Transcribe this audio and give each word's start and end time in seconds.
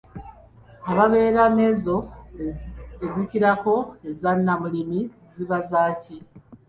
Ababeera 0.91 1.43
n'ezo 1.55 1.97
ezikirako 3.05 3.75
eza 4.09 4.29
Nnamulimi 4.37 4.99
ziba 5.33 5.57
zaaki? 5.69 6.17